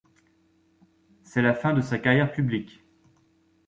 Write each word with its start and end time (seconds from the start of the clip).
C'est 1.21 1.43
la 1.43 1.53
fin 1.53 1.73
de 1.75 1.81
sa 1.81 1.99
carrière 1.99 2.31
publique. 2.31 2.81